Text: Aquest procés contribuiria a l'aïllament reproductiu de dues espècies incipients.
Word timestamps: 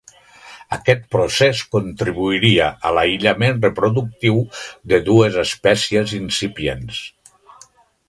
Aquest 0.77 1.03
procés 1.15 1.61
contribuiria 1.75 2.71
a 2.91 2.95
l'aïllament 2.99 3.61
reproductiu 3.67 4.43
de 4.95 5.03
dues 5.11 5.41
espècies 5.47 6.19
incipients. 6.25 7.05